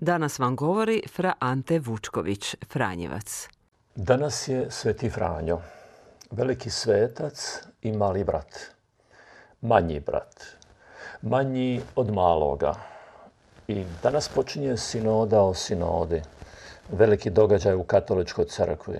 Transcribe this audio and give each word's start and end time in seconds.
Danas 0.00 0.38
vam 0.38 0.56
govori 0.56 1.02
fra 1.12 1.32
Ante 1.38 1.78
Vučković, 1.78 2.54
Franjevac. 2.72 3.48
Danas 3.94 4.48
je 4.48 4.66
Sveti 4.70 5.10
Franjo, 5.10 5.60
veliki 6.30 6.70
svetac 6.70 7.62
i 7.82 7.92
mali 7.92 8.24
brat. 8.24 8.58
Manji 9.60 10.00
brat. 10.00 10.44
Manji 11.22 11.80
od 11.94 12.12
maloga. 12.12 12.74
I 13.68 13.84
danas 14.02 14.28
počinje 14.28 14.76
sinoda 14.76 15.42
o 15.42 15.54
sinodi. 15.54 16.22
Veliki 16.88 17.30
događaj 17.30 17.74
u 17.74 17.84
katoličkoj 17.84 18.44
crkvi. 18.44 18.98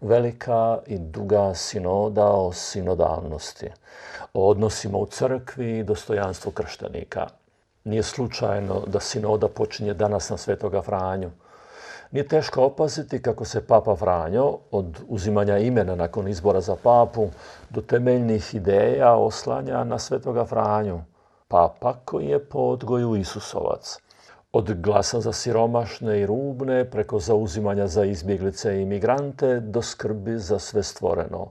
Velika 0.00 0.78
i 0.86 0.98
duga 0.98 1.54
sinoda 1.54 2.26
o 2.26 2.52
sinodalnosti. 2.52 3.70
O 4.34 4.48
odnosima 4.48 4.98
u 4.98 5.06
crkvi 5.06 5.78
i 5.78 5.84
dostojanstvu 5.84 6.52
krštenika. 6.52 7.26
Nije 7.88 8.02
slučajno 8.02 8.82
da 8.86 9.00
sinoda 9.00 9.48
počinje 9.48 9.94
danas 9.94 10.30
na 10.30 10.36
Svetoga 10.36 10.82
Franju. 10.82 11.30
Nije 12.10 12.28
teško 12.28 12.64
opaziti 12.64 13.22
kako 13.22 13.44
se 13.44 13.66
Papa 13.66 13.96
Franjo 13.96 14.58
od 14.70 15.00
uzimanja 15.08 15.58
imena 15.58 15.94
nakon 15.94 16.28
izbora 16.28 16.60
za 16.60 16.76
papu 16.82 17.28
do 17.70 17.80
temeljnih 17.80 18.54
ideja 18.54 19.14
oslanja 19.14 19.84
na 19.84 19.98
Svetoga 19.98 20.44
Franju. 20.44 21.00
Papa 21.48 21.94
koji 22.04 22.26
je 22.26 22.44
po 22.44 22.58
odgoju 22.58 23.16
Isusovac. 23.16 23.98
Od 24.52 24.80
glasa 24.80 25.20
za 25.20 25.32
siromašne 25.32 26.20
i 26.20 26.26
rubne 26.26 26.90
preko 26.90 27.18
zauzimanja 27.18 27.86
za 27.86 28.04
izbjeglice 28.04 28.78
i 28.78 28.82
imigrante 28.82 29.60
do 29.60 29.82
skrbi 29.82 30.38
za 30.38 30.58
sve 30.58 30.82
stvoreno. 30.82 31.46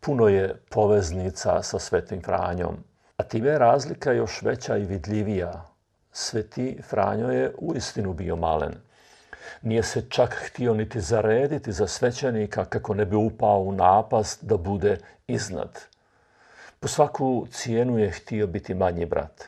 Puno 0.00 0.28
je 0.28 0.54
poveznica 0.70 1.62
sa 1.62 1.78
Svetim 1.78 2.22
Franjom. 2.22 2.93
Time 3.28 3.48
je 3.48 3.58
razlika 3.58 4.12
još 4.12 4.42
veća 4.42 4.76
i 4.76 4.84
vidljivija. 4.84 5.64
Sveti 6.12 6.78
Franjo 6.82 7.30
je 7.30 7.54
uistinu 7.58 8.12
bio 8.12 8.36
malen. 8.36 8.74
Nije 9.62 9.82
se 9.82 10.02
čak 10.08 10.34
htio 10.46 10.74
niti 10.74 11.00
zarediti 11.00 11.72
za 11.72 11.86
svećenika 11.86 12.64
kako 12.64 12.94
ne 12.94 13.04
bi 13.04 13.16
upao 13.16 13.60
u 13.60 13.72
napast 13.72 14.44
da 14.44 14.56
bude 14.56 14.98
iznad. 15.26 15.80
Po 16.80 16.88
svaku 16.88 17.46
cijenu 17.50 17.98
je 17.98 18.10
htio 18.10 18.46
biti 18.46 18.74
manji 18.74 19.06
brat. 19.06 19.44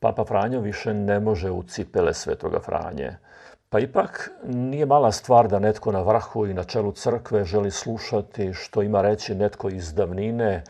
Papa 0.00 0.24
Franjo 0.24 0.60
više 0.60 0.94
ne 0.94 1.20
može 1.20 1.50
u 1.50 1.62
cipele 1.62 2.14
svetoga 2.14 2.60
Franje. 2.60 3.16
Pa 3.68 3.78
ipak 3.78 4.30
nije 4.44 4.86
mala 4.86 5.12
stvar 5.12 5.48
da 5.48 5.58
netko 5.58 5.92
na 5.92 6.00
vrhu 6.00 6.46
i 6.46 6.54
na 6.54 6.64
čelu 6.64 6.92
crkve 6.92 7.44
želi 7.44 7.70
slušati 7.70 8.52
što 8.54 8.82
ima 8.82 9.02
reći 9.02 9.34
netko 9.34 9.68
iz 9.68 9.94
davnine 9.94 10.64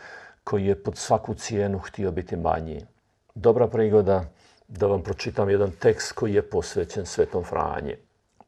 koji 0.47 0.67
je 0.67 0.83
pod 0.83 0.97
svaku 0.97 1.35
cijenu 1.35 1.79
htio 1.79 2.11
biti 2.11 2.37
manji. 2.37 2.87
Dobra 3.35 3.69
prigoda 3.69 4.25
da 4.69 4.87
vam 4.87 5.03
pročitam 5.03 5.51
jedan 5.51 5.71
tekst 5.71 6.13
koji 6.13 6.35
je 6.35 6.51
posvećen 6.51 7.07
Svetom 7.07 7.45
Franji. 7.45 7.97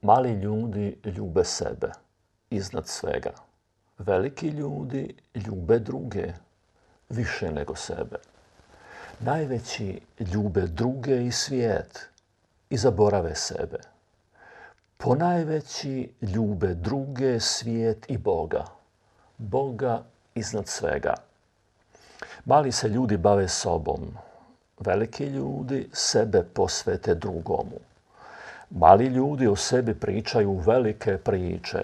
Mali 0.02 0.32
ljudi 0.32 0.96
ljube 1.04 1.44
sebe 1.44 1.90
iznad 2.50 2.88
svega. 2.88 3.30
Veliki 3.98 4.48
ljudi 4.48 5.14
ljube 5.34 5.78
druge 5.78 6.32
više 7.08 7.52
nego 7.52 7.74
sebe. 7.74 8.16
Najveći 9.20 10.00
ljube 10.20 10.60
druge 10.60 11.26
i 11.26 11.32
svijet 11.32 12.08
i 12.70 12.76
zaborave 12.76 13.34
sebe. 13.34 13.78
Ponajveći 14.96 16.12
ljube 16.22 16.74
druge, 16.74 17.40
svijet 17.40 18.10
i 18.10 18.18
Boga. 18.18 18.64
Boga 19.38 20.02
iznad 20.34 20.68
svega. 20.68 21.27
Mali 22.44 22.72
se 22.72 22.88
ljudi 22.88 23.16
bave 23.16 23.48
sobom. 23.48 24.00
Veliki 24.80 25.24
ljudi 25.24 25.88
sebe 25.92 26.42
posvete 26.42 27.14
drugomu. 27.14 27.80
Mali 28.70 29.06
ljudi 29.06 29.46
o 29.46 29.56
sebi 29.56 29.94
pričaju 29.94 30.54
velike 30.54 31.16
priče. 31.18 31.82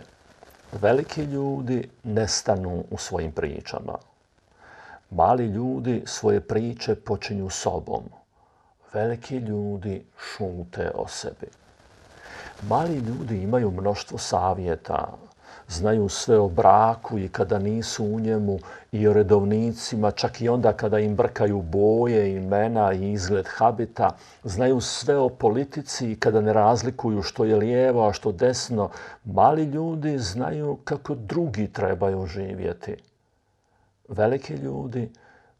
Veliki 0.72 1.22
ljudi 1.22 1.88
nestanu 2.02 2.84
u 2.90 2.98
svojim 2.98 3.32
pričama. 3.32 3.98
Mali 5.10 5.46
ljudi 5.46 6.02
svoje 6.06 6.40
priče 6.40 6.94
počinju 6.94 7.50
sobom. 7.50 8.02
Veliki 8.92 9.36
ljudi 9.36 10.04
šute 10.18 10.90
o 10.94 11.08
sebi. 11.08 11.46
Mali 12.68 12.94
ljudi 12.94 13.42
imaju 13.42 13.70
mnoštvo 13.70 14.18
savjeta, 14.18 15.08
znaju 15.68 16.08
sve 16.08 16.38
o 16.38 16.48
braku 16.48 17.18
i 17.18 17.28
kada 17.28 17.58
nisu 17.58 18.04
u 18.04 18.20
njemu 18.20 18.58
i 18.92 19.08
o 19.08 19.12
redovnicima, 19.12 20.10
čak 20.10 20.40
i 20.40 20.48
onda 20.48 20.72
kada 20.72 20.98
im 20.98 21.16
brkaju 21.16 21.62
boje, 21.62 22.36
imena 22.36 22.92
i 22.92 23.12
izgled 23.12 23.46
habita, 23.48 24.16
znaju 24.44 24.80
sve 24.80 25.16
o 25.16 25.28
politici 25.28 26.12
i 26.12 26.16
kada 26.16 26.40
ne 26.40 26.52
razlikuju 26.52 27.22
što 27.22 27.44
je 27.44 27.56
lijevo, 27.56 28.08
a 28.08 28.12
što 28.12 28.32
desno. 28.32 28.90
Mali 29.24 29.64
ljudi 29.64 30.18
znaju 30.18 30.78
kako 30.84 31.14
drugi 31.14 31.66
trebaju 31.66 32.26
živjeti. 32.26 32.96
Veliki 34.08 34.54
ljudi 34.54 35.10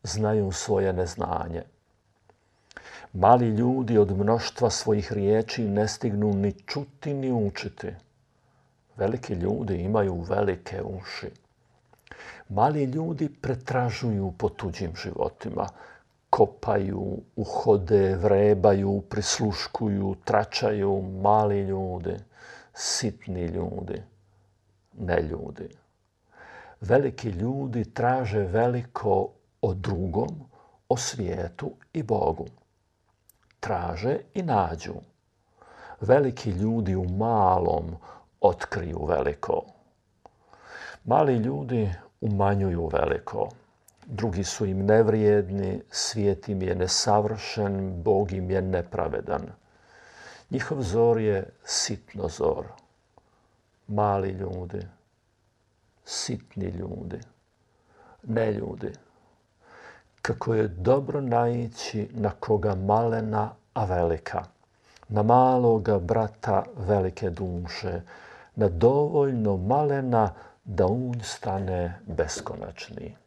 znaju 0.03 0.53
svoje 0.53 0.93
neznanje. 0.93 1.63
Mali 3.13 3.49
ljudi 3.49 3.99
od 3.99 4.19
mnoštva 4.19 4.71
svojih 4.71 5.13
riječi 5.13 5.63
ne 5.63 5.89
stignu 5.89 6.33
ni 6.35 6.53
čuti 6.53 7.15
ni 7.15 7.33
učiti. 7.33 7.89
Veliki 8.97 9.35
ljudi 9.35 9.75
imaju 9.75 10.21
velike 10.21 10.83
uši. 10.83 11.31
Mali 12.49 12.85
ljudi 12.85 13.29
pretražuju 13.29 14.33
po 14.39 14.49
tuđim 14.49 14.93
životima. 14.97 15.67
Kopaju, 16.31 17.19
uhode, 17.37 18.17
vrebaju, 18.17 19.03
prisluškuju, 19.11 20.15
tračaju. 20.25 21.03
Mali 21.23 21.61
ljudi, 21.61 22.17
sitni 22.75 23.45
ljudi, 23.45 24.03
ne 24.99 25.23
ljudi. 25.23 25.69
Veliki 26.81 27.29
ljudi 27.29 27.85
traže 27.95 28.41
veliko 28.41 29.29
o 29.63 29.75
drugom, 29.75 30.29
o 30.89 30.97
svijetu 30.97 31.71
i 31.93 32.03
Bogu. 32.03 32.47
Traže 33.61 34.19
i 34.35 34.43
nađu. 34.43 34.95
Veliki 36.01 36.51
ljudi 36.51 36.97
u 36.97 37.05
malom, 37.05 37.97
otkriju 38.45 39.07
veliko. 39.07 39.63
Mali 41.05 41.37
ljudi 41.37 41.91
umanjuju 42.21 42.91
veliko. 42.93 43.49
Drugi 44.07 44.45
su 44.45 44.67
im 44.67 44.87
nevrijedni, 44.87 45.83
svijet 45.91 46.49
im 46.49 46.63
je 46.63 46.75
nesavršen, 46.75 48.03
Bog 48.03 48.33
im 48.33 48.51
je 48.51 48.63
nepravedan. 48.63 49.47
Njihov 50.51 50.83
zor 50.83 51.21
je 51.21 51.51
sitno 51.65 52.29
zor. 52.29 52.67
Mali 53.89 54.31
ljudi, 54.31 54.87
sitni 56.05 56.67
ljudi, 56.67 57.21
ne 58.23 58.53
ljudi. 58.53 58.93
Kako 60.23 60.55
je 60.55 60.69
dobro 60.69 61.21
naići 61.21 62.09
na 62.13 62.31
koga 62.31 62.75
malena, 62.75 63.51
a 63.75 63.85
velika. 63.85 64.45
Na 65.09 65.23
maloga 65.23 65.99
brata 65.99 66.65
velike 66.77 67.31
duše, 67.31 68.01
na 68.57 68.69
dovoljno 68.69 69.57
malena 69.57 70.35
da 70.65 70.87
on 70.87 71.21
stane 71.23 72.01
beskonačni. 72.07 73.24